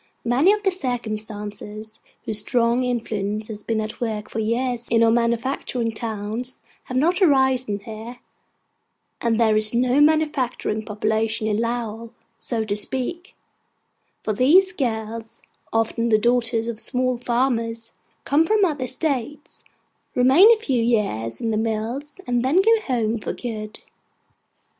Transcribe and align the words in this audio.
Many 0.25 0.51
of 0.51 0.63
the 0.63 0.71
circumstances 0.71 1.99
whose 2.25 2.39
strong 2.39 2.81
influence 2.83 3.49
has 3.49 3.61
been 3.61 3.79
at 3.79 4.01
work 4.01 4.31
for 4.31 4.39
years 4.39 4.87
in 4.87 5.03
our 5.03 5.11
manufacturing 5.11 5.91
towns 5.91 6.59
have 6.85 6.97
not 6.97 7.21
arisen 7.21 7.81
here; 7.81 8.17
and 9.21 9.39
there 9.39 9.55
is 9.55 9.75
no 9.75 10.01
manufacturing 10.01 10.83
population 10.83 11.45
in 11.45 11.57
Lowell, 11.57 12.11
so 12.39 12.65
to 12.65 12.75
speak: 12.75 13.35
for 14.23 14.33
these 14.33 14.71
girls 14.73 15.39
(often 15.71 16.09
the 16.09 16.17
daughters 16.17 16.67
of 16.67 16.79
small 16.79 17.19
farmers) 17.19 17.91
come 18.25 18.43
from 18.43 18.65
other 18.65 18.87
States, 18.87 19.63
remain 20.15 20.51
a 20.51 20.57
few 20.57 20.81
years 20.81 21.39
in 21.39 21.51
the 21.51 21.57
mills, 21.57 22.19
and 22.25 22.43
then 22.43 22.55
go 22.55 22.81
home 22.87 23.17
for 23.19 23.33
good. 23.33 23.81